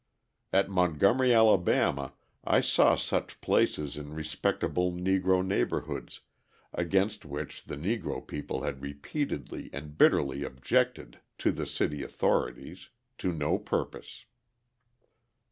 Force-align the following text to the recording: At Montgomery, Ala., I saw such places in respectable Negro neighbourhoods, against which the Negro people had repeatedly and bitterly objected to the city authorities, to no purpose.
At 0.51 0.67
Montgomery, 0.67 1.31
Ala., 1.31 2.13
I 2.43 2.59
saw 2.59 2.95
such 2.95 3.39
places 3.39 3.97
in 3.97 4.15
respectable 4.15 4.91
Negro 4.91 5.45
neighbourhoods, 5.45 6.21
against 6.73 7.23
which 7.23 7.65
the 7.65 7.75
Negro 7.75 8.25
people 8.27 8.63
had 8.63 8.81
repeatedly 8.81 9.69
and 9.71 9.95
bitterly 9.99 10.43
objected 10.43 11.19
to 11.37 11.51
the 11.51 11.67
city 11.67 12.01
authorities, 12.01 12.89
to 13.19 13.31
no 13.31 13.59
purpose. 13.59 14.25